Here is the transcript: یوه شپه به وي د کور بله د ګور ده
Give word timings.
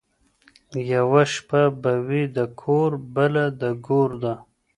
یوه 0.93 1.21
شپه 1.33 1.61
به 1.81 1.93
وي 2.07 2.23
د 2.37 2.39
کور 2.61 2.91
بله 3.15 3.43
د 3.61 3.63
ګور 3.87 4.09
ده 4.23 4.33